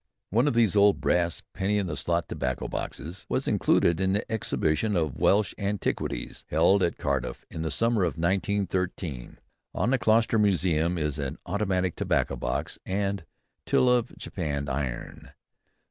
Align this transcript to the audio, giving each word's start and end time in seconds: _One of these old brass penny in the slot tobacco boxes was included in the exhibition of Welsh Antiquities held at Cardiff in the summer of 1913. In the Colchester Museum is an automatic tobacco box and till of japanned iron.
_One 0.35 0.47
of 0.47 0.55
these 0.55 0.75
old 0.75 0.99
brass 0.99 1.43
penny 1.53 1.77
in 1.77 1.85
the 1.85 1.95
slot 1.95 2.27
tobacco 2.27 2.67
boxes 2.67 3.27
was 3.29 3.47
included 3.47 3.99
in 3.99 4.13
the 4.13 4.31
exhibition 4.31 4.95
of 4.95 5.15
Welsh 5.19 5.53
Antiquities 5.59 6.43
held 6.47 6.81
at 6.81 6.97
Cardiff 6.97 7.45
in 7.51 7.61
the 7.61 7.69
summer 7.69 8.01
of 8.03 8.17
1913. 8.17 9.37
In 9.75 9.89
the 9.91 9.99
Colchester 9.99 10.39
Museum 10.39 10.97
is 10.97 11.19
an 11.19 11.37
automatic 11.45 11.95
tobacco 11.95 12.35
box 12.35 12.79
and 12.83 13.25
till 13.67 13.87
of 13.87 14.17
japanned 14.17 14.69
iron. 14.71 15.33